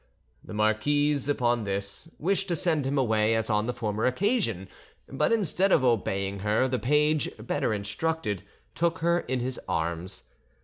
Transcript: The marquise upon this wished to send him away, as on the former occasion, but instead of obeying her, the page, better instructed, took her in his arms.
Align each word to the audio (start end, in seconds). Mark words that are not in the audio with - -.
The 0.43 0.55
marquise 0.55 1.29
upon 1.29 1.63
this 1.63 2.09
wished 2.17 2.47
to 2.47 2.55
send 2.55 2.85
him 2.87 2.97
away, 2.97 3.35
as 3.35 3.51
on 3.51 3.67
the 3.67 3.71
former 3.73 4.07
occasion, 4.07 4.67
but 5.07 5.31
instead 5.31 5.71
of 5.71 5.83
obeying 5.83 6.39
her, 6.39 6.67
the 6.67 6.79
page, 6.79 7.29
better 7.37 7.71
instructed, 7.71 8.41
took 8.73 8.97
her 9.05 9.19
in 9.19 9.41
his 9.41 9.59
arms. 9.69 10.23